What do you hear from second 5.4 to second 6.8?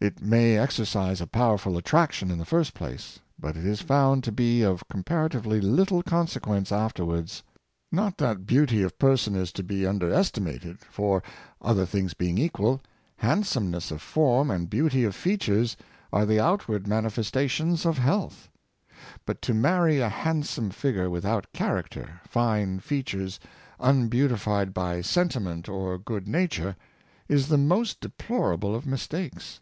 little consequence